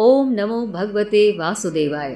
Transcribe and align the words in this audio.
ओम 0.00 0.32
नमो 0.32 0.66
भगवते 0.66 1.38
वासुदेवाय। 1.38 2.10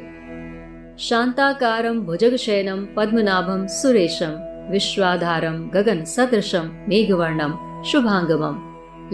शान्ताकारं 0.98 2.00
भुजगशयनं 2.00 2.86
पद्मनाभं 2.96 3.66
सुरेशं 3.66 4.30
विश्वाधारं 4.70 5.68
गगनसदृशं 5.74 6.88
मेघवर्णं 6.88 7.82
शुभाङ्गमं 7.82 8.54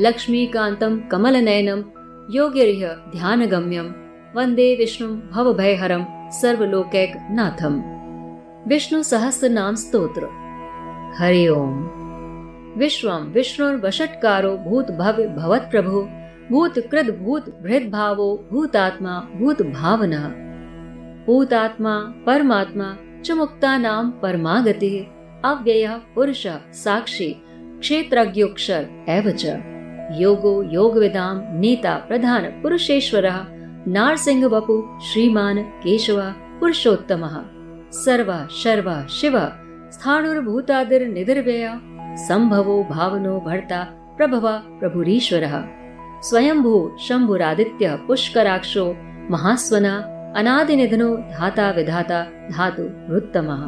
लक्ष्मीकान्तं 0.03 0.99
कमलनयनं 1.01 1.83
योगिर्य 2.31 2.97
ध्यानगम्यं 3.17 3.85
वन्दे 4.37 4.77
विष्णुं 4.77 5.21
भवभयहरं 5.33 6.31
सर्वलोकैकनाथम्। 6.31 7.83
विष्णु 8.69 9.03
सहस्र 9.03 9.49
नाम 9.49 9.75
स्तोत्र। 9.75 10.29
हरि 11.19 11.49
ओम। 11.49 11.91
विश्वम 12.77 13.23
विष्णुर्वषटकारो 13.23 14.57
भूत 14.57 14.91
भव्य 14.91 15.29
भवत 15.29 15.69
प्रभु 15.71 16.20
भूत 16.51 16.79
कृत 16.79 17.15
भूत 17.15 17.63
भृत 17.63 17.83
भावो 17.83 18.49
भूतात्मा 18.53 19.29
भूत 19.37 19.63
भावना 19.63 20.47
भूतात्मा, 21.27 21.99
परमात्मा, 22.27 22.97
च 23.25 23.31
मुक्ता 23.31 23.79
नाम 23.79 24.11
परमागति, 24.11 25.07
अव्यय, 25.45 25.89
पुरुष, 26.15 26.47
साक्षी 26.73 27.37
क्षेत्रज्ञोक्षर 27.81 28.87
एव 29.09 29.31
च। 29.31 29.45
योगो 30.21 30.63
योगविदाम 30.63 31.41
नेता, 31.61 31.95
प्रधान, 31.95 32.43
पुरुषेश्वर, 32.43 33.31
नारसिंह 33.89 34.47
वपु, 34.47 34.99
श्रीमान, 35.13 35.59
केशव, 35.59 36.21
पुरुषोत्तमः। 36.61 37.43
सर्व, 37.93 38.47
शर्व, 38.51 39.07
शिव 39.07 39.39
स्थाणुर्भूतादिर 39.93 41.09
निधिर्व्यय 41.09 41.81
संभवो, 42.17 42.85
भावनो, 42.91 43.41
भर्ता, 43.41 43.85
प्रभव, 44.17 44.53
प्रभुरीश्वरः। 44.53 45.80
स्वयंभू, 46.23 46.97
शंभुरादित्य, 47.01 47.99
पुष्कराक्षो, 48.07 48.97
महास्वना, 49.31 49.97
अनादिनिधनो, 50.37 51.17
धाता, 51.17 51.71
विधाता, 51.71 52.23
धातु, 52.25 52.83
वृत्तमः। 52.83 53.63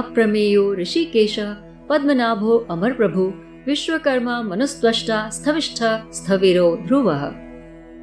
अप्रमेयो, 0.00 0.74
ऋषिकेश, 0.74 1.40
पद्मनाभो 1.88 2.66
अमर 2.70 2.92
प्रभु 2.92 3.32
विश्वकर्मा, 3.66 4.42
मनुस्त्वष्टा, 4.42 5.28
स्थविष्ठ, 5.28 5.82
स्थविरो, 6.12 6.78
ध्रुवः। 6.86 7.20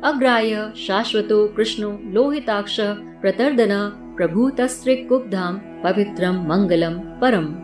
अग्राय 0.04 0.72
शाश्वतो, 0.78 1.48
कृष्णो, 1.48 2.00
लोहिताक्ष, 2.04 2.82
प्रतर्दन 3.22 3.98
प्रभूतस्त्रिकुब्धां 4.18 5.54
पवित्रं 5.54 6.48
मङ्गलं 6.48 6.94
परम्। 6.94 7.56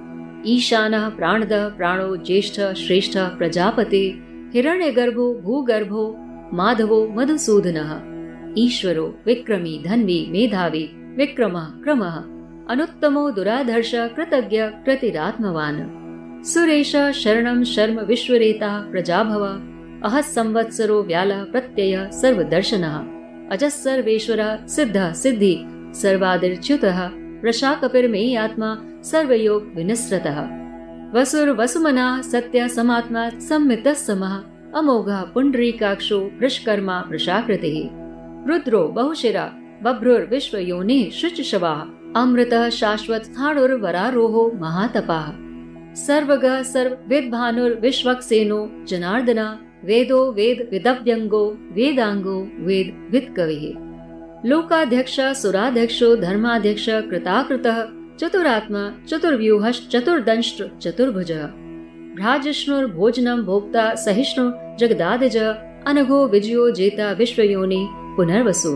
ईशानः, 0.48 1.10
प्राणदः, 1.10 1.70
प्राणो, 1.70 2.16
ज्येष्ठ, 2.16 2.62
श्रेष्ठ, 2.62 3.18
प्रजापति। 3.18 4.27
हिरण्यगर्भो, 4.54 5.34
भूगर्भो, 5.34 6.16
माधवो, 6.54 7.08
मधुसूदनः। 7.08 8.18
ईश्वरो, 8.58 9.18
विक्रमी, 9.26 9.84
धन्वी, 9.86 10.28
मेधावी, 10.30 10.90
विक्रमः, 11.18 11.64
क्रमः। 11.64 12.24
अनुत्तमो, 12.70 13.32
दुराधर्ष, 13.32 13.92
कृतज्ञ, 13.96 14.58
कृतिरात्मवान्। 14.64 16.44
सुरेश, 16.44 16.96
शरणं, 16.96 17.64
शर्म, 17.64 18.00
विश्वरेता, 18.00 18.92
प्रजाभव। 18.92 19.44
अह 20.06 20.22
संवत्सरो 20.22 21.04
व्यालः, 21.04 21.44
प्रत्यय, 21.44 22.10
सर्वदर्शनः। 22.14 23.04
अजः 23.52 23.70
सर्वेश्वरः 23.70 24.66
सिद्धः, 24.66 25.14
सिद्धि, 25.14 25.64
सर्वादिर्च्युतः। 25.94 27.10
आत्मा 28.36 28.82
सर्वयोग 29.04 29.72
विनिसृतः 29.76 30.67
वसुर्वसुमना 31.14 32.22
सत्य 32.22 32.68
समात्मा 32.68 33.30
सम्मितः 33.30 33.94
समः। 33.94 34.44
अमोघः 34.76 35.22
पुण्डरीकाक्षो 35.22 36.20
वृष्कर्मा 36.20 37.06
वृषाकृतिः। 37.10 37.90
रुद्रो 38.48 38.88
बहुशिरा, 38.88 39.54
बभ्रुर्विश्वयोनिः 39.84 41.10
शुचिशवाः। 41.10 42.22
अमृतः 42.22 42.70
शाश्वत 42.70 43.24
स्थाणुर्वरारोहो 43.24 44.52
महातपाः। 44.56 45.34
सर्वगः 45.96 46.64
सर्वविद्भानुर्विश्वक्सेनो 46.64 48.72
जनार्दना, 48.88 49.60
वेदो 49.86 50.32
वेद 50.32 50.70
विदव्यङ्गो, 50.72 51.58
वेदाङ्गो 51.72 52.52
वेद 52.60 53.08
वित्कविः। 53.12 54.50
लोकाध्यक्ष, 54.50 55.20
सुराध्यक्षो, 55.20 56.16
धर्माध्यक्ष, 56.16 56.90
कृताकृतः 56.90 57.88
चतुरात्मा 58.20 58.92
चतुर्व्यूहश्चतुर्दंष्ट्र 59.08 60.70
चतुर्भुज। 60.82 61.32
भ्राजिष्णुर्भोजनं 62.16 63.44
भोक्ता 63.44 63.96
सहिष्णु 63.96 64.52
जगदादिज, 64.78 65.38
अनघो, 65.88 66.28
विजयो, 66.28 66.72
जेता, 66.72 67.12
विश्वयोनि, 67.12 67.88
पुनर्वसु। 67.92 68.70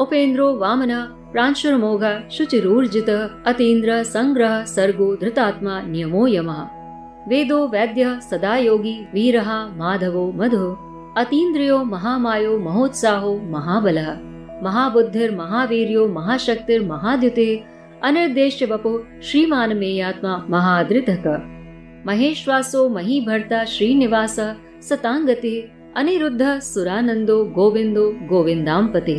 उपेन्द्रो, 0.00 0.56
वामन, 0.56 0.88
प्रांशुर्मोघ, 1.32 2.30
शुचिरूर्जित, 2.30 3.10
अतीन्द्र, 3.46 4.02
संग्रह, 4.02 4.64
सर्गो, 4.64 5.16
धृतात्मा, 5.16 5.82
नियमो, 5.82 6.26
यमः। 6.26 6.68
वेदो, 7.28 7.68
वैद्य 7.68 8.20
सदा 8.30 8.56
योगी 8.56 9.06
वीरः, 9.14 9.76
माधवो, 9.76 10.32
मधु। 10.36 10.76
अतीन्द्रियो, 11.20 11.84
महामायो, 11.84 12.58
महोत्साहो, 12.58 13.40
महाबलः। 13.44 14.18
महाबुद्धिर, 14.62 15.36
महावीर्यो 15.36 16.08
अनिर्देश्य 18.04 18.66
वपो 18.66 19.06
श्रीमान 19.22 19.76
मेयात्मा 19.76 20.46
महादृतक 20.50 21.24
महेश्वासो 22.06 22.88
महीभर्ता 22.88 23.64
श्रीनिवास, 23.64 24.36
सतांगति 24.82 25.70
अनिरुद्ध 25.96 26.60
सुरानंदो 26.60 27.44
गोविंदो 27.44 28.10
गोविंदाम्पति 28.10 29.18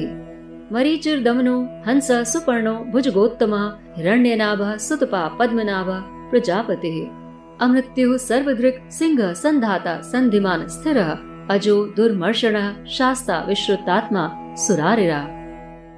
मरीचिर्दमनो 0.74 1.70
हंस 1.88 2.12
सुपर्णो 2.12 2.74
भुजगोत्तम 2.74 3.53
हिरण्यनाभ 3.97 4.78
सुतपा 4.78 5.28
पद्मनाभ 5.28 5.90
प्रजापति। 6.31 7.09
अमृत्यु 7.62 8.18
सर्वदृक् 8.18 8.91
सिंह 8.91 9.34
संधाता 9.34 10.02
संधिमान 10.02 10.68
स्थिर। 10.68 10.97
अजो 11.52 11.86
दुर्मर्षण 11.86 12.86
शास्ता 12.90 13.46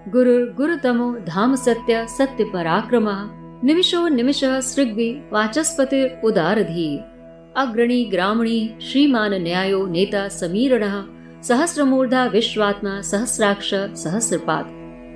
सुरारिरा 0.03 0.53
गुरुर 0.53 0.53
गुरुतमो 0.53 1.19
धाम 1.19 1.55
सत्य 1.55 2.07
सत्य 2.07 2.43
पराक्रम। 2.43 3.05
निमिषो 3.63 4.07
निमिष 4.07 4.43
सृग्वि 4.43 5.29
वाचस्पतिर 5.33 6.21
उदारधी। 6.23 6.99
अग्रणी 7.57 8.05
ग्रामणी 8.05 8.75
श्रीमान 8.81 9.33
न्यायो 9.33 9.85
नेता 9.85 10.27
समीरण। 10.27 10.83
सहस्रमूर्धा 11.41 12.25
विश्वात्मा 12.25 13.01
सहस्राक्ष 13.01 13.73
सहस्रपात 13.73 14.65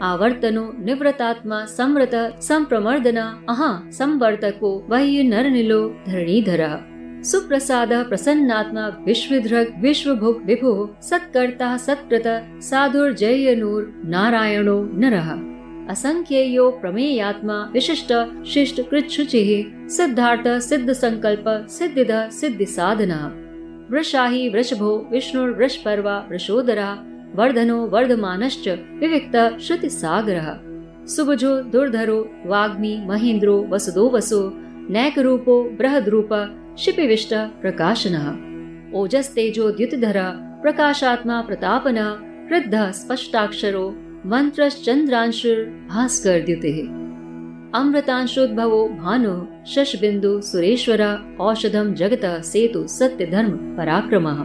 आवर्तनो 0.02 0.74
निवृतात्मा 0.80 1.66
समृत 1.66 2.40
संप्रमर्दना। 2.42 3.46
अहा 3.50 3.90
संवर्तको 3.92 4.88
वह्य 4.90 5.24
नरनिलो 5.24 5.96
धरणीधरः। 6.08 6.97
सुप्रसाद 7.30 7.92
प्रसन्नात्मा 8.10 8.84
विश्वधृग 9.06 9.74
विश्वभुग 9.84 10.44
विभु 10.50 10.72
सत्कर्ता 11.08 11.70
सत्कृत 11.86 12.28
साधुर्जयनूर 12.68 13.82
नारायणो 14.14 14.76
नरः। 15.02 15.30
असंख्येयो 15.94 16.70
प्रमेयात्मा 16.82 17.58
विशिष्ट 17.74 18.12
शिष्ट 18.54 18.80
कृच्छुचिः 18.90 19.50
सिद्धार्थ 19.96 20.48
सिद्ध 20.68 20.94
संकल्प 21.02 21.48
सिद्धिद 21.78 22.14
सिद्धि 22.40 22.66
साधना 22.78 23.20
वृषाहि 23.92 24.48
वृषभो 24.54 24.92
विष्णुर्वृषपर्वा 25.12 26.16
वृषोदरा 26.30 26.90
वर्धनो 27.40 27.80
वर्धमानश्च 27.96 28.68
विविक्त 29.02 29.36
श्रुति 29.66 29.90
सागरः 30.02 30.48
सुभुजो 31.16 31.52
दुर्धरो 31.74 32.20
वाग्मी 32.54 32.94
महेन्द्रो 33.10 33.58
वसुदो 33.74 34.08
वसु 34.16 34.40
नैक 34.96 35.16
रूपो 35.20 35.54
बृहद 35.80 36.06
रूप 36.10 36.30
शिपिविष्ट 36.80 37.32
प्रकाशनः 37.62 38.28
ओजस्तेजोद्युतिधर 39.00 40.20
प्रकाशात्मा 40.64 41.38
प्रतापन 41.42 41.98
वृद्ध 42.52 42.76
स्पष्टाक्षरो 43.00 43.86
मन्त्रश्चन्द्रांशुर्भास्करद्युतिः 44.32 46.78
अमृतांशोद्भवो 47.80 48.82
भानु 49.02 49.34
शशबिन्दु 49.74 50.32
सुरेश्वर 50.52 51.04
औषधं 51.48 51.88
जगत 52.02 52.26
सेतु 52.52 52.82
सत्य 52.98 53.24
धर्म 53.36 53.52
पराक्रमः। 53.78 54.40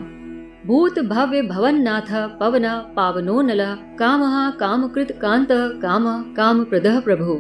भूत 0.67 0.97
भव्य 1.15 1.39
भवन्नाथ 1.55 2.11
पवन 2.41 2.67
पावनोनल 2.97 3.63
कामः 3.99 4.35
कामकृत 4.61 5.11
कान्त 5.23 5.51
काम 5.85 6.05
कामप्रदः 6.35 6.97
प्रभु। 7.01 7.33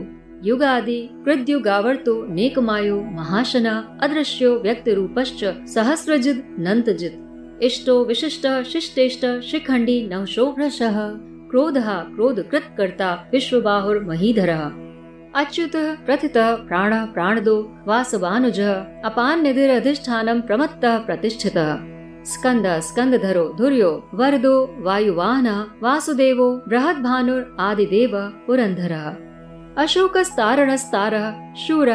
युगादि, 0.44 1.08
कृद्युगावर्तो 1.24 2.26
नेकमायो 2.34 3.00
महाशन, 3.00 3.66
अदृश्यो 4.02 4.54
व्यक्त 4.58 4.88
रूपश्च 4.88 5.44
सहस्रजिद 5.68 6.56
नन्तजित् 6.58 7.62
इष्टो, 7.62 8.04
विशिष्ट, 8.04 8.62
शिष्टेष्ट, 8.62 9.40
शिखण्डी 9.40 10.08
नवशोभ्रशः 10.08 10.98
क्रोधः, 11.50 12.00
क्रोधकृत्कर्ता 12.00 13.28
विश्वबाहुर्महीधरः 13.32 14.70
अच्युतः, 15.36 15.94
प्रथितः, 15.94 16.54
प्राणः, 16.54 17.04
प्राणदो, 17.04 17.78
वासवानुजः, 17.86 18.72
अपान्निधिरधिष्ठानं, 19.04 20.40
प्रमत्तः, 20.40 20.98
प्रतिष्ठितः। 20.98 21.76
स्कंद 22.24 22.66
स्कंदधरो 22.66 23.54
धुर्यो, 23.58 24.10
वरदो, 24.14 24.76
वायुवाहन, 24.78 25.78
वासुदेवो, 25.82 26.62
बृहद्भानुर्, 26.68 27.44
आदिदेव 27.60 28.10
पुरन्धरः 28.46 29.31
अशोकस्तारणस्तारः 29.78 31.54
शूर 31.54 31.90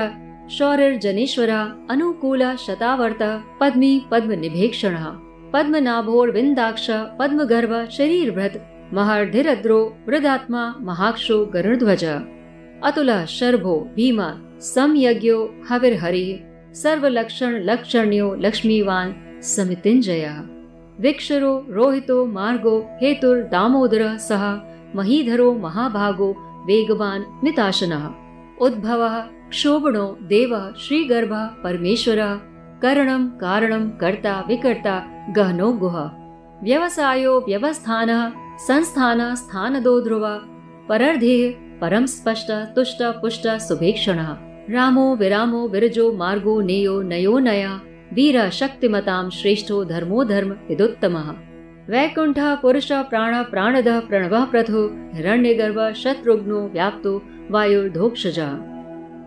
शौरिर्जनेश्वर 0.51 1.49
अनुकूल 1.89 2.55
शतावर्त, 2.55 3.43
पद्मी 3.59 4.05
पद्मनिभेक्षणः 4.11 5.05
पद्मनाभोर्विन्दाक्ष 5.53 6.91
पद्मगर्भ 6.91 7.89
शरीरभृत्, 7.89 8.93
महर्धिरद्रो 8.93 9.97
वृदात्मा 10.07 10.75
महाक्षो 10.81 11.45
गरुध्वज 11.45 12.05
अतुल, 12.83 13.25
शर्भो, 13.25 13.89
भीम 13.95 14.21
समयज्ञो 14.59 15.55
हविर्हरि, 15.69 16.39
सर्वलक्षण, 16.73 17.51
लक्षण्यो, 17.63 18.35
लक्ष्मीवान्, 18.35 19.41
समितिञ्जयः। 19.41 20.41
विक्षरो 20.99 21.65
रोहितो, 21.69 22.25
मार्गो 22.25 22.89
हेतुर्दामोदर 23.01 24.17
सह, 24.17 24.59
महीधरो, 24.95 25.53
महाभागो 25.53 26.46
वेगवान् 26.67 27.43
मिताशनः 27.43 28.09
उद्भवः 28.61 29.21
क्षोभणो 29.49 30.17
देवः, 30.21 30.73
श्रीगर्भः, 30.73 31.45
परमेश्वरः। 31.45 32.35
करणं 32.81 33.27
कारणं 33.27 33.89
कर्ता, 33.89 34.45
विकर्ता, 34.47 35.25
गहनो 35.29 35.71
गुह। 35.71 36.11
व्यवसायो 36.63 37.39
व्यवस्थानः, 37.39 38.31
संस्थान 38.57 39.35
स्थानदो 39.35 40.01
ध्रुव। 40.01 40.27
परर्धेः 40.89 41.79
परं 41.79 42.05
स्पष्ट, 42.05 42.51
तुष्ट, 42.51 43.03
पुष्ट, 43.03 43.47
सुभेक्षणः। 43.47 44.37
रामो 44.69 45.15
विरामो 45.15 45.67
विरजो 45.67 46.11
मार्गो 46.11 46.61
नेयो 46.61 47.01
नयो 47.01 47.39
नया। 47.39 47.81
वीर 48.13 48.49
शक्तिमतां 48.49 49.29
श्रेष्ठो 49.29 49.85
धर्मो 49.85 50.23
धर्म 50.23 50.49
विदुत्तमः। 50.49 51.46
वैकुण्ठ 51.89 52.39
पुरुष, 52.39 52.91
प्राण, 52.91 53.43
प्राणदः, 53.43 53.99
प्रणवः 53.99 54.45
प्रथो, 54.45 55.11
हिरण्यगर्भ, 55.13 55.93
शत्रुघ्नो 55.93 56.67
व्याप्तो 56.67 57.23
वायुर्धोक्षजः 57.51 58.57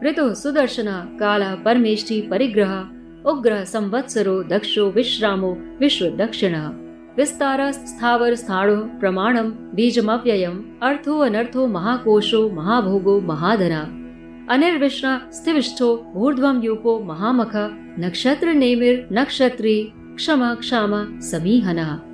ऋतुः 0.05 0.35
सुदर्शन, 0.35 1.17
कालः 1.21 1.55
परमेष्टि 1.55 2.21
परिग्रह, 2.21 2.85
उग्र 3.27 3.65
संवत्सरो, 3.65 4.43
दक्षो, 4.43 4.91
विश्रामो 4.91 5.57
विश्व 5.81 6.07
दक्षिण 6.07 6.57
विस्तार, 7.17 7.73
स्थावर, 7.73 8.35
स्थाणो, 8.35 8.77
प्रमाणं, 8.77 9.51
बीजमव्ययम्, 9.51 10.62
अर्थो, 10.83 11.19
अनर्थो 11.19 11.67
महाकोशो 11.67 12.51
महाभोगो 12.51 13.21
महाधना 13.21 13.81
अनिर्विष्ण, 14.55 15.19
स्थिविष्ठो, 15.33 16.12
ऊर्ध्वं 16.17 16.62
यूपो, 16.62 17.01
महामख, 17.01 17.51
नक्षत्र 17.99 18.53
नेमिर, 18.53 19.09
नक्षत्री, 19.12 19.93
क्षम, 19.97 20.55
क्षाम, 20.55 21.21
समीहनः। 21.21 22.10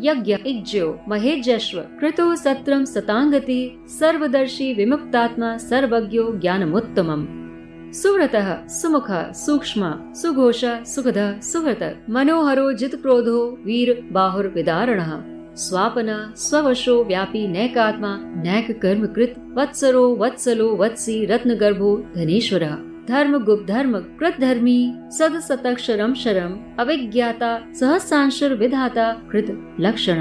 यज्ञ 0.00 0.36
इज्यो 0.46 1.00
महेज्यश्व 1.08 1.80
कृतो 2.00 2.36
सत्रम 2.36 2.84
सतांगति 2.84 3.84
सर्वदर्शी 3.88 4.74
विमुक्तात्मा 4.74 5.56
सर्वज्ञो 5.56 6.32
ज्ञानमुत्तमम्। 6.36 7.46
सुव्रतः, 7.92 8.66
सुमुख, 8.66 9.06
सूक्ष्म, 9.10 10.12
सुघोष, 10.12 10.64
सुखद, 10.64 11.40
सुहृत, 11.42 12.06
मनोहरो 12.10 12.72
जितक्रोधो 12.72 13.58
वीर 13.64 14.08
बाहुर्विदारणः। 14.12 15.22
स्वापन, 15.56 16.34
स्ववशो 16.36 17.04
व्यापी 17.04 17.48
नैकात्मा 17.48 18.18
नैक 18.20 18.80
कर्म 18.80 19.06
कृत 19.06 19.34
वत्सरो 19.54 20.16
वत्सलो 20.16 20.76
वत्सी 20.76 21.24
रत्नगर्भो 21.24 22.06
धनेश्वरः। 22.16 22.95
धर्म, 23.08 23.44
गुप्त 23.44 23.68
धर्म, 23.68 23.98
कृत 23.98 24.36
धर्मी, 24.40 24.94
सद 24.96 25.38
सतक्षरम 25.38 26.14
शरम 26.14 26.76
अविज्ञाता, 26.78 27.60
सहसांशर 27.80 28.54
विधाता, 28.54 29.12
कृत 29.32 29.76
लक्षण। 29.80 30.20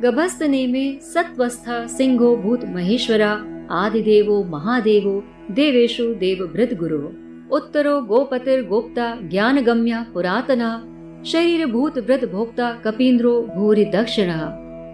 गभस्त 0.00 0.42
नेमे 0.42 0.98
सत्वस्थ 1.02 1.64
सिंहो, 1.68 2.36
भूत, 2.36 2.64
महेश्वरा, 2.64 3.44
आदिदेवो, 3.70 4.44
महादेवो 4.44 5.24
देवेशु 5.50 6.14
देव 6.14 6.46
भृत 6.46 6.74
गुरु 6.74 7.08
उत्तरो, 7.56 8.00
गोपतिर, 8.00 8.66
गोप्ता 8.66 9.18
ज्ञान 9.22 9.60
गम्य 9.60 10.06
पुरातना। 10.14 10.86
शरीर 11.26 11.66
भूत 11.66 11.98
व्रत 11.98 12.24
भोक्ता 12.24 12.72
कपीन्द्रो 12.84 13.42
भूरि 13.56 13.84
दक्षिण 13.84 14.30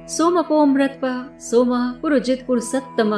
सोमपो 0.09 0.67
मृत्प 0.67 1.37
सोम 1.41 1.93
पुरुजित 1.93 2.45
पुरुसत्तम 2.47 3.13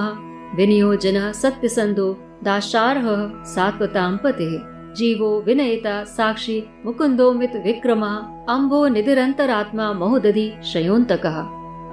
विनियोजन 0.56 1.32
सत्यसंधो 1.32 2.08
दाशारः 2.44 3.08
सात्वतां 3.44 4.16
पतिः 4.16 4.52
जीवो 4.94 5.42
विनयता 5.46 6.04
साक्षी 6.04 6.56
मुकुन्दो 6.84 7.32
मित 7.32 7.56
विक्रमः 7.66 8.14
अम्भो 8.54 8.86
निधिरन्तरात्मा 8.88 9.92
महोदधि 9.92 10.46
शयोन्तकः। 10.72 11.36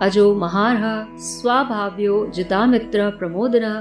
अजो 0.06 0.36
महार्ह 0.36 0.86
स्वाभाव्यो 1.31 2.16
जितामित्र 2.36 3.10
प्रमोदनः 3.10 3.75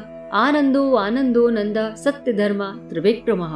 आनन्दो 0.44 0.94
आनन्दो 0.96 1.48
नन्द 1.50 1.78
सत्यधर्म 1.94 2.64
त्रिविक्रमः। 2.90 3.54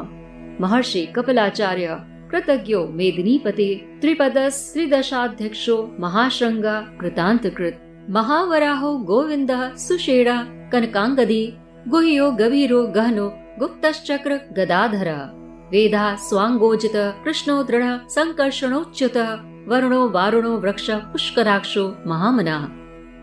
महर्षि 0.61 1.07
कपिलाचार्य 1.17 1.99
कृतज्ञो 2.31 2.87
मेदिनीपति। 2.99 3.71
त्रिपदस्त्रिदशाध्यक्षो 4.01 5.77
महाशृङ्ग 6.01 6.67
कृतान्तकृत्। 7.01 7.88
महावराहो 8.11 8.91
गोविन्दः 9.09 9.63
सुषेणा 9.77 10.35
कनकाङ्गदी 10.73 11.43
गुह्यो 11.89 12.31
गभीरो 12.31 12.83
गहनो 12.87 13.27
गुप्तश्चक्र 13.59 14.37
गदाधर। 14.59 15.09
वेदा 15.73 16.05
स्वाङ्गोजित 16.17 16.95
कृष्णो 17.25 17.57
दृढ 17.63 17.83
संकर्षणोच्युत 18.09 19.17
वरुणो 19.69 20.09
वारुणो 20.09 20.53
वृक्ष, 20.57 20.87
पुष्कराक्षो 20.91 21.85
महामनः। 22.07 22.63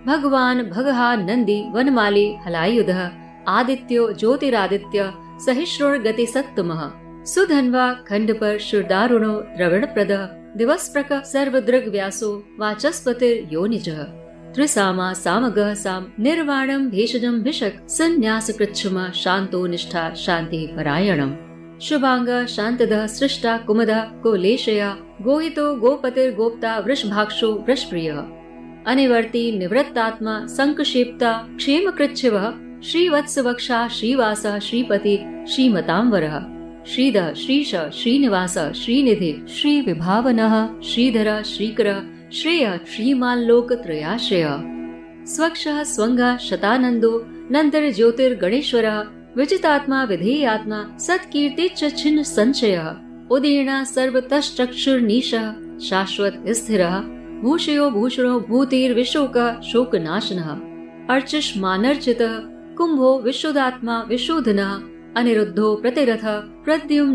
भगवान 0.05 0.61
भगहा 0.63 1.15
नन्दी 1.15 1.57
वनमाली 1.71 2.27
हलायुधः, 2.45 3.01
आदित्यो 3.47 4.13
ज्योतिरादित्य 4.13 5.11
सहिष्णुर्गति 5.45 6.25
सत्तमः 6.25 6.83
सुधन्वा 7.25 7.87
खंड 8.09 8.35
पर 8.39 8.57
शुरदारुणो 8.57 9.33
द्रविण 9.57 9.85
प्रद 9.85 10.13
दिवस 10.57 10.87
प्रक 10.89 11.13
सर्वदृग 11.25 11.89
व्यासो 11.91 12.31
वाचस्पतिर 12.59 13.49
योनिजः 13.53 14.03
त्रिसामा 14.55 15.13
सामगः 15.13 15.73
साम 15.73 16.05
निर्वाणं 16.19 16.89
भेषजं 16.89 17.41
भिषक् 17.43 17.89
सन्न्यास 17.89 18.49
कृच्छम 18.51 19.11
शान्तो 19.15 19.65
निष्ठा 19.67 20.13
शान्तिः 20.13 20.75
परायणम्। 20.75 21.33
शुभांग 21.81 22.45
शान्तदः 22.45 23.07
सृष्टा 23.07 23.57
कुमदः 23.57 24.01
कोलेशया 24.23 24.97
गोहितो 25.21 25.75
गोपतिर्गोप्ता 25.75 26.77
वृषभाक्षो 26.79 27.51
वृषप्रियः। 27.67 28.21
अनिवर्ति 28.91 29.51
निवृत्तात्मा 29.57 30.45
संकषेप्ता 30.45 31.33
क्षेम 31.57 31.91
कृच्छिवः 31.91 32.49
श्रीवत्स 32.81 33.39
वक्षा 33.39 33.87
श्रीवासः 33.87 34.59
श्रीपति 34.59 35.17
श्रीमतांवरः 35.51 36.39
श्रीद 36.93 37.33
श्रीश 37.33 37.75
श्रीनिवास 37.75 38.57
श्रीनिधि 38.57 39.33
श्रीविभावनः 39.49 40.81
श्रीधर 40.81 41.41
श्रीकर 41.43 42.14
श्रेय 42.35 42.79
श्रीमान 42.95 43.39
लोक 43.39 43.73
त्रयाश्रय 43.73 44.45
स्वक्ष 45.25 45.67
स्वंग 45.67 46.37
शतानंदो 46.37 47.25
नंतर 47.51 47.91
ज्योतिर्गणेश्वर 47.91 48.85
विजितात्मा 49.37 50.03
विधेयात्मा, 50.03 50.97
सत्कीर्ति 50.97 51.69
छिन्न 51.69 52.23
संशय। 52.23 52.93
उदीर्ण 53.31 53.83
सर्वतश्चक्षुर्निश, 53.83 55.35
शाश्वत 55.89 56.43
स्थिर, 56.47 56.85
भूषयो 57.43 57.89
भूषणो 57.89 58.39
भूतिर्विशोक 58.39 59.61
शोक 59.71 59.95
नाशन 59.95 60.39
अर्चिष 61.09 61.57
मानर्चित 61.57 62.17
कुंभो 62.77 63.19
विशुदात्मा 63.19 64.05
विशोधन, 64.09 64.59
अनिरुद्धो 65.17 65.75
प्रतिरथ 65.75 66.25
प्रद्युम 66.65 67.09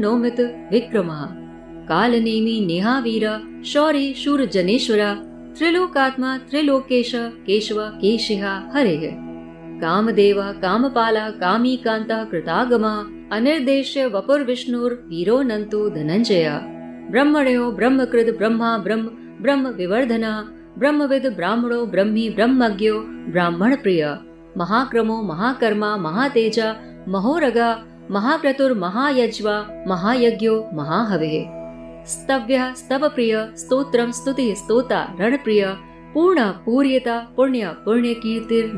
विक्रमः 1.81 2.01
कालनेमी 2.01 2.67
नेहावीर, 2.67 3.63
शौरी 3.67 4.15
शूर 4.15 4.45
जनेश्वर 4.45 5.15
त्रिलोकात्मा, 5.59 6.39
त्रिलोकेश, 6.39 7.13
केशव, 7.15 7.77
केशिह, 7.81 8.49
हरेः। 8.49 9.11
कामदेव, 9.81 10.43
कामपाल 10.43 11.15
कामी 11.19 11.77
कांत 11.77 12.09
कृतागम 12.11 12.83
अनिर्देश्य 13.33 14.07
वपुर्विष्णुर्वीरो 14.07 15.43
नन्तो 15.43 15.91
धनञ्जय। 15.91 16.61
ब्रह्मण्यो 17.11 17.71
ब्रह्मकृत 17.71 18.35
ब्रह्मा, 18.39 18.79
ब्रह्म 18.79 19.03
ब्रह्म 19.43 19.69
विवर्धन 19.69 20.55
ब्रह्मविद, 20.79 21.27
ब्राह्मणो, 21.27 21.87
ब्रह्मी, 21.87 22.31
ब्रह्मज्ञो 22.31 23.01
ब्राह्मण 23.05 23.77
प्रिय 23.77 24.19
महाक्रमो, 24.57 25.23
महाकर्मा, 25.23 25.97
महातेज, 25.97 26.75
महोरगा 27.09 27.85
महाक्रतुर्महायज्वा 28.11 29.85
महायज्ञो, 29.89 30.71
महाहवे। 30.75 31.60
स्तव्य 32.11 32.75
स्तव 32.77 33.09
प्रिय 33.09 33.53
स्तोत्रम 33.57 34.11
स्तुति, 34.11 34.55
स्तोता, 34.55 35.17
रणप्रिय, 35.21 35.67
पूर्ण, 36.15 36.45
पूर्यता, 36.45 37.29
पुण्य 37.37 37.67
पुण्य 37.67 38.15
कीर्तिर 38.15 38.73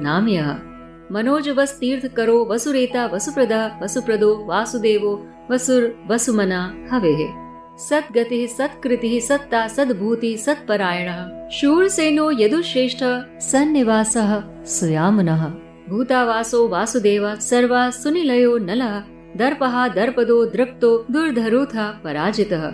मनोज 1.13 1.49
वस 1.49 1.79
तीर्थ 1.79 2.15
करो 2.15 2.45
वसुरेता, 2.45 3.07
वसुप्रदा, 3.07 3.81
वसुप्रदो, 3.83 4.45
वासुदेवो, 4.47 5.27
वसुर, 5.51 6.05
वसुमना, 6.09 6.89
हवे। 6.91 7.43
सद्गति, 7.79 8.47
सत्कृति, 8.47 9.21
सत्ता, 9.21 9.69
सद्भूति, 9.69 10.37
सत्परायण। 10.37 11.11
शूरसेनो, 11.51 12.31
यदुश्रेष्ठ, 12.31 12.99
सन्निवास, 13.41 14.15
सुयामनः। 14.67 15.45
भूतावासो, 15.89 16.69
वासुदेव, 16.69 17.35
सर्वा, 17.35 17.91
सुनिलयो, 17.91 18.59
नलः। 18.59 19.03
दर्पहा 19.37 19.89
दर्पदो, 19.89 20.47
दृप्तो, 20.47 21.07
दुर्धरुथ, 21.11 21.77
पराजितः। 21.77 22.73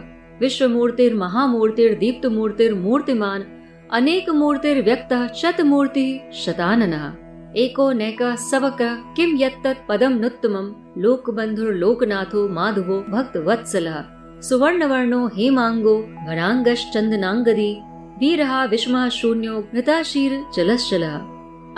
मूर्तिमान 2.75 3.45
अनेक 3.93 4.31
मूर्तिर्व्यक्त 4.31 5.35
शतमूर्ति 5.35 6.21
शतानन। 6.35 6.95
एको 7.57 7.93
नैक 7.93 8.23
सबक 8.23 8.79
किम 9.17 9.37
यत्तत् 9.37 9.89
पदम 9.89 10.13
नुत्तमम 10.13 10.67
लोकबंधुर 10.99 11.75
लोकनाथो 11.75 12.49
माधवो 12.49 12.99
भक्त 13.09 13.37
वत्सलः 13.37 14.05
सुवर्णवर्णो 14.41 15.27
हेमांगो 15.27 15.97
चंदनांगदी 16.95 17.73
वीरहा 18.19 18.65
विष्मः 18.65 19.09
शून्यो 19.09 19.61
घृताशीर 19.75 20.33
जलश्चलः। 20.57 21.17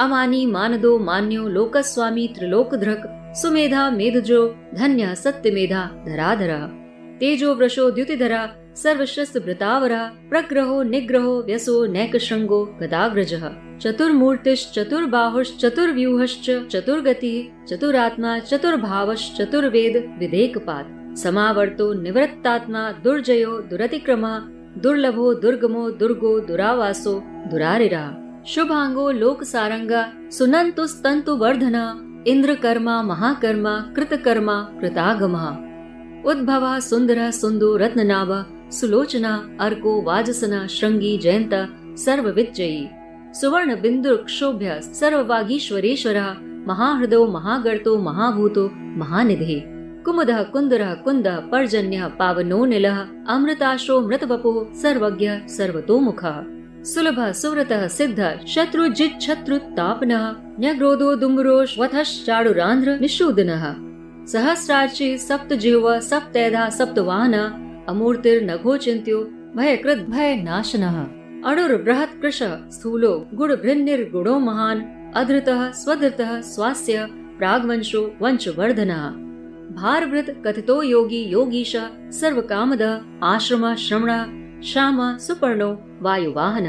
अमानी 0.05 0.47
मानदो 0.47 0.99
मान्यो 0.99 1.49
लोकस्वामी 1.49 2.29
त्रिलोकधृक्, 2.29 3.37
सुमेधा 3.37 3.91
मेधजो, 3.91 4.47
धन्य 4.75 5.15
सत्यमेधा 5.15 5.83
धराधर। 6.07 6.80
तेजो 7.21 7.55
वृषो 7.55 7.91
द्युतिधरा 7.91 8.49
सर्वशस्त्र 8.77 9.41
भृतावरा 9.41 10.13
प्रग्रहो 10.31 10.83
निग्रहो 10.83 11.43
व्यसो 11.47 11.87
नैकशृङ्गो 11.87 12.79
गदाग्रजः 12.83 13.51
चतुर्बाहुश्चतुर्व्यूहश्च 13.83 16.69
चतुर्गतिः, 16.73 17.67
चतुरात्मा, 17.67 18.39
चतुर्भावश्चतुर्वेद 18.39 20.17
विधेकपात् 20.19 21.19
समावर्तो 21.19 21.93
निवृत्तात्मा, 21.93 22.93
दुर्जयो, 22.93 23.61
दुरतिक्रमः, 23.61 24.41
दुर्लभो, 24.83 25.35
दुर्गमो, 25.35 25.91
दुर्गो, 25.91 26.41
दुरावासो, 26.41 27.23
दुरारिरा। 27.25 28.17
शुभांगो 28.47 29.11
लोक 29.11 29.45
सारंगा 29.45 30.13
सुनंतुस्तंतु 30.31 31.37
वर्धना 31.37 32.07
इंद्रकर्मा 32.27 33.03
महाकर्मा, 33.03 33.93
कृतकर्मा, 33.97 34.69
कृतागमः। 34.81 35.70
उद्भव 36.27 36.81
सुंदर 36.81 37.31
सुंदो 37.31 37.77
रत्ननाभ 37.77 38.31
सुलोचना 38.71 39.57
अर्को 39.61 40.03
वाजसना 40.03 40.67
श्रृंगी 40.67 41.19
जयंत 41.19 41.51
सर्व 41.99 42.29
विजयी 42.29 42.89
सुवर्ण 43.35 43.81
बिंदु 43.81 44.17
क्षोभ्य 44.17 44.81
सर्ववागीश्वरेश्वर, 44.83 46.17
महाहृदो 46.69 47.27
महागर्तो 47.27 47.99
महाभूतो 47.99 48.71
महानिधे। 48.75 49.63
कुमुद 50.05 50.31
कुंदर 50.53 50.95
कुंद 50.95 51.29
पर्जन्य 51.53 52.13
पावनो 52.19 52.65
निल, 52.65 52.87
अमृताश्रो 53.29 54.01
मृतवपो 54.01 54.73
सर्वज्ञ 54.75 55.31
सर्वतोमुख। 55.49 56.21
सुलभ 56.85 57.33
सुव्रत 57.33 57.73
सिद्ध 57.73 58.39
शत्रु 58.49 58.89
जित 58.89 59.21
शत्रु 59.21 59.59
तापन 59.59 60.13
न्यग्रोधो 60.61 61.15
दुम्रोष 61.15 61.79
वथश्चाडुरांध्र 61.79 62.99
निशूदन 63.01 63.51
सहस्राची 64.27 65.19
सप्त 65.19 65.53
जिह्व 65.53 66.01
सप्तैधा 66.01 66.69
सप्तवाहन 66.69 67.35
अमूर्तिर, 67.89 68.43
नघो 68.43 68.77
चिंत्यो 68.77 69.19
भय 69.57 69.77
कृत 69.77 69.99
भय 69.99 70.35
नाशन 70.35 70.83
अणुर, 71.47 71.77
बृहत, 71.77 72.11
कृश, 72.23 72.43
स्थूलो, 72.43 73.29
गुड़, 73.35 73.53
भृन्निर, 73.53 74.11
गुणो, 74.13 74.39
महान, 74.39 74.81
अधृत, 75.17 75.45
स्वधृत, 75.49 76.17
स्वास्य, 76.21 77.07
प्रागवंशो 77.11 78.15
वंश 78.21 78.49
वर्धन 78.49 78.91
भारभृत, 79.77 80.43
कथितो, 80.47 80.83
योगी, 80.83 81.23
योगीश 81.25 81.77
सर्व 82.11 82.41
कामद 82.41 83.05
आश्रम, 83.23 83.75
श्रमण, 83.75 84.11
श्याम, 84.63 85.17
सुपर्णो, 85.17 85.83
वायुवाहन। 86.03 86.67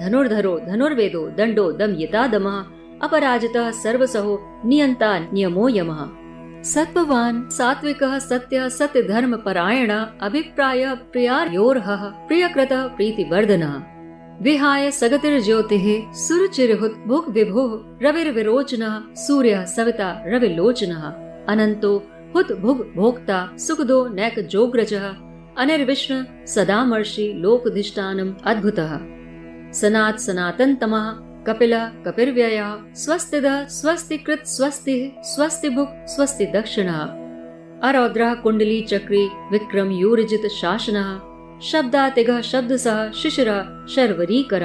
धनुर्धरो, 0.00 0.58
धनुर्वेदो 0.58 1.28
दंडो 1.28 1.72
दम 1.72 1.96
यता 1.98 2.26
दम 2.26 2.44
अपराजित, 3.02 3.56
सर्वसहो 3.56 4.62
नियंता 4.64 5.18
नियमो, 5.18 5.68
यमः। 5.68 6.08
सत्ववान 6.64 7.48
सात्विक 7.50 8.04
सत्य 8.04 8.68
सत्य 8.70 9.02
धर्म 9.02 9.36
परायण 9.36 9.90
अभिप्राय 10.20 10.94
प्रियार्योर्ह 10.94 11.96
प्रियकृत 12.28 12.68
प्रीतिवर्धन। 12.72 13.62
विहाय 14.42 14.90
सगतिर 14.90 15.40
ज्योति 15.40 15.78
सुरुचिरहुत 16.14 17.04
भुक् 17.06 17.28
विभु 17.30 17.60
रविर्विरोचन 18.02 18.82
सूर्य 19.16 19.66
सविता 19.66 20.24
रविलोचन। 20.26 20.92
अनंतो 21.48 21.92
हुत 22.34 22.52
भुग 22.52 22.92
भोक्ता 22.96 23.56
सुखदो 23.58 24.08
नैक 24.08 24.38
जोग्रज 24.46 24.94
अनिर्विष्ण 24.94 26.24
सदामर्षि 26.46 27.32
अद्भुत। 28.44 28.80
सनात 29.74 30.18
सनातन 30.18 30.74
तमः 30.74 31.27
कपिल, 31.46 31.78
कपिर्व्यय, 31.78 32.60
स्वस्तिद, 32.94 33.46
स्वस्तिकृत, 33.46 34.42
स्वस्ति 34.46 35.16
स्वस्ति 35.20 35.68
भुक् 35.68 36.06
स्वस्ति 36.06 36.46
दक्षिण 36.46 36.88
अरौद्र, 37.82 38.34
कुंडली, 38.34 38.80
चक्री, 38.80 39.26
विक्रम, 39.52 39.90
यूरजित, 39.90 40.50
शासन। 40.50 41.24
शब्दातिग 41.62 42.40
शब्द 42.40 42.76
सह 42.76 43.10
शिशिर, 43.10 43.46
शर्वरीकर। 43.90 44.62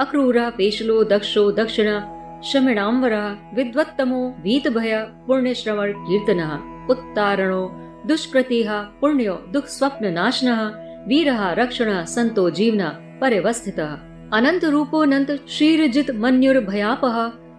अक्रूर, 0.00 0.50
पेशलो, 0.50 1.04
दक्षो, 1.04 1.52
दक्षिण। 1.52 2.00
शमिणाम्बर 2.42 3.12
विद्वत्तमो 3.54 4.28
वीत 4.28 4.68
भय 4.68 4.98
पुण्य 5.02 5.54
श्रवण 5.54 5.92
कीर्तन। 5.92 6.72
उत्तारणो, 6.90 7.70
दुष्कृति, 8.06 8.64
पुण्यो 8.68 9.44
दुख 9.52 9.66
स्वप्न 9.66 10.06
नाशन 10.06 10.52
वीर, 11.08 11.26
रक्षण 11.30 12.04
संतो 12.04 12.50
जीवन, 12.50 12.78
परिवस्थित। 13.20 13.80
अनंत 14.34 14.64
रूपोऽनंत 14.64 15.28
श्रीरजित 15.48 16.10
मन्युर 16.10 16.58
भयापह 16.60 17.16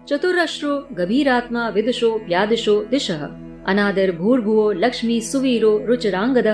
चतुरश्रो 0.08 0.72
गभीरात्मा 0.92 1.68
विदुषो 1.68 2.10
व्यादिशो 2.28 2.74
दिशः, 2.90 3.22
अनादर 3.66 4.10
भूर्भुवो 4.12 4.72
लक्ष्मी 4.72 5.20
सुवीरो 5.20 5.70
रुचरांगद 5.86 6.48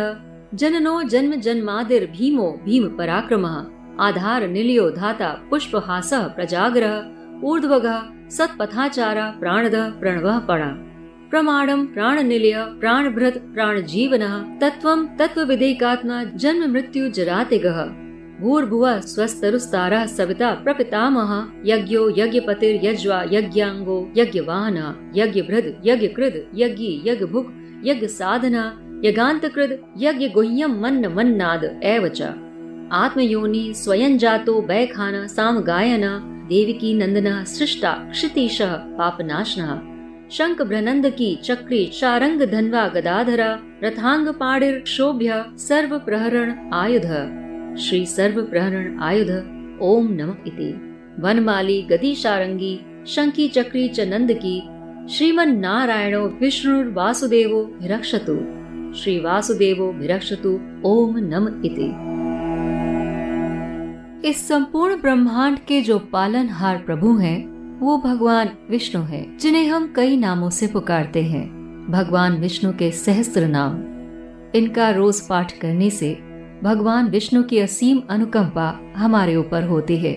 जननो 0.54 1.02
जन्म 1.02 1.34
जन्मादिर 1.40 2.06
भीमो 2.06 2.46
भीम 2.64 2.88
पराक्रमः, 2.88 3.56
आधार 4.00 4.46
निलियो 4.48 4.90
धाता 4.90 5.30
पुष्पहास 5.50 6.10
प्रजाग्रह, 6.36 6.94
ऊर्ध्वग 7.44 7.86
सत्पथाचार 8.30 9.20
प्राणद 9.40 9.76
प्रणव 10.00 10.30
पणा 10.48 10.70
प्रमाणम 11.30 11.84
प्राण 11.86 12.22
निलय 12.22 12.64
प्राणभृत 12.80 13.42
प्राण 13.54 13.82
जीवन 13.82 14.24
तत्व 14.62 14.94
तत्व 15.18 15.42
विधेकात्मा 15.42 16.24
जन्म 16.24 16.72
मृत्यु 16.72 17.08
जरातिगः। 17.08 18.03
भूर्भुव 18.40 19.00
स्वस्तरुस्तारः 19.00 20.06
सविता 20.06 20.50
प्रपितामह, 20.50 21.52
यज्ञो 21.64 22.10
यज्ञपतिर्यज्वा 22.18 23.24
यज्ञाङ्गो 23.32 24.12
यज्ञवाहन 24.16 25.12
यज्ञभृद्, 25.16 25.86
यज्ञकृद्, 25.86 26.34
यज्ञी, 26.54 27.02
यज्ञभुक्, 27.06 27.52
यज्ञसाधना, 27.84 28.80
यज्ञान्तकृद्, 29.04 29.72
यज्ञगुह्यं 29.98 30.68
मन्न 30.68 31.06
मन्नाद 31.06 31.80
एव 31.84 32.08
च। 32.08 32.22
आत्मयोनि 32.92 33.72
स्वयं 33.76 34.18
जातो 34.18 34.62
बैखान 34.62 35.26
सामगायन, 35.26 36.02
देविकी 36.48 36.94
नंदन 36.94 37.44
सृष्टा 37.44 37.92
क्षितिशः 37.92 38.72
पापनाशनः। 38.72 39.80
शंख 40.30 40.62
भ्रनंद 40.62 41.10
की 41.10 41.36
चक्री 41.44 41.90
शारंग 41.94 42.42
धनवा 42.42 42.88
गदाधरा 42.88 43.58
रथांग 43.84 44.28
पाणिर 44.28 44.84
शोभ्य 44.86 45.44
सर्व 45.56 45.98
प्रहरण 45.98 46.70
आयुध। 46.74 47.43
श्री 47.78 48.06
सर्व 48.06 48.42
प्रहरण 48.42 48.98
आयुध 48.98 49.30
ओम 49.82 50.06
नम 50.10 50.34
इति। 50.46 50.96
वनमाली 51.20 51.82
गति 51.82 52.14
शारंगी 52.14 52.80
शंकी 53.06 53.48
चक्री 53.48 53.88
च 53.88 54.00
नंद 54.00 54.32
की 54.44 54.60
श्रीमन 55.14 55.56
नारायणो 55.56 56.20
विष्णु 56.20 56.92
वासुदेवो 56.92 57.64
भिरक्षतु 57.64 58.36
श्री 58.98 59.18
वासुदेवो 59.20 59.92
भिरक्षतु 59.92 60.60
ओम 60.84 61.14
नम 61.18 61.48
इति। 61.64 61.88
इस 64.28 64.48
संपूर्ण 64.48 65.00
ब्रह्मांड 65.00 65.58
के 65.58 65.80
जो 65.82 65.98
पालनहार 65.98 66.76
प्रभु 66.76 67.16
हैं, 67.16 67.38
वो 67.80 67.98
भगवान 67.98 68.48
विष्णु 68.70 69.02
हैं, 69.02 69.38
जिन्हें 69.38 69.66
हम 69.66 69.92
कई 69.96 70.16
नामों 70.16 70.50
से 70.50 70.66
पुकारते 70.66 71.22
हैं। 71.22 71.46
भगवान 71.90 72.32
विष्णु 72.32 72.72
के 72.72 72.90
सहस्त्र 72.90 73.46
नाम। 73.46 73.94
इनका 74.58 74.90
रोज 74.90 75.20
पाठ 75.20 75.52
करने 75.58 75.90
से 75.90 76.18
भगवान 76.64 77.08
विष्णु 77.08 77.42
की 77.42 77.58
असीम 77.58 78.00
अनुकंपा 78.10 78.72
हमारे 78.96 79.34
ऊपर 79.36 79.62
होती 79.62 79.96
है 79.96 80.12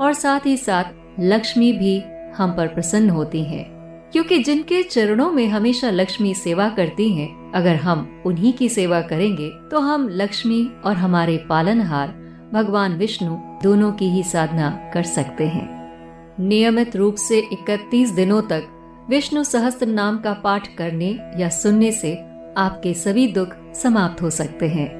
और 0.00 0.12
साथ 0.12 0.46
ही 0.46 0.56
साथ 0.56 1.20
लक्ष्मी 1.20 1.72
भी 1.72 2.02
हम 2.36 2.52
पर 2.56 2.66
प्रसन्न 2.66 3.10
होती 3.10 3.42
हैं, 3.44 3.64
क्योंकि 4.12 4.38
जिनके 4.38 4.82
चरणों 4.82 5.30
में 5.32 5.46
हमेशा 5.48 5.90
लक्ष्मी 5.90 6.32
सेवा 6.34 6.68
करती 6.68 7.08
हैं, 7.12 7.52
अगर 7.52 7.76
हम 7.76 8.22
उन्हीं 8.26 8.52
की 8.52 8.68
सेवा 8.68 9.00
करेंगे 9.00 9.50
तो 9.70 9.80
हम 9.80 10.08
लक्ष्मी 10.10 10.62
और 10.84 10.96
हमारे 10.96 11.36
पालनहार 11.48 12.08
भगवान 12.52 12.96
विष्णु 12.96 13.36
दोनों 13.62 13.92
की 13.92 14.08
ही 14.08 14.22
साधना 14.22 14.70
कर 14.94 15.02
सकते 15.02 15.46
हैं। 15.46 15.68
नियमित 16.40 16.96
रूप 16.96 17.14
से 17.18 17.38
31 17.52 18.10
दिनों 18.10 18.40
तक 18.42 18.66
विष्णु 19.10 19.44
सहस्त्र 19.44 19.86
नाम 19.86 20.18
का 20.18 20.32
पाठ 20.34 20.74
करने 20.76 21.10
या 21.38 21.48
सुनने 21.48 21.92
से 21.92 22.14
आपके 22.58 22.94
सभी 22.94 23.26
दुख 23.26 23.54
समाप्त 23.74 24.22
हो 24.22 24.30
सकते 24.30 24.68
हैं। 24.68 24.99